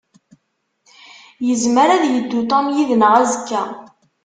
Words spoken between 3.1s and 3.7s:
azekka.